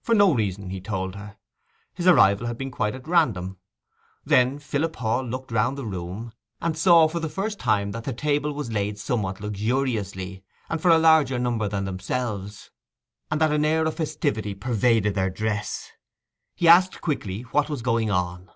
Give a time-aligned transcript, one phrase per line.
[0.00, 1.36] For no reason, he told her.
[1.92, 3.58] His arrival had been quite at random.
[4.24, 6.32] Then Philip Hall looked round the room,
[6.62, 10.88] and saw for the first time that the table was laid somewhat luxuriously, and for
[10.88, 12.70] a larger number than themselves;
[13.30, 15.90] and that an air of festivity pervaded their dress.
[16.54, 18.50] He asked quickly what was going on.